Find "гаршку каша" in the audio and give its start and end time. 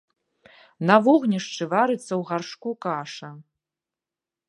2.33-3.29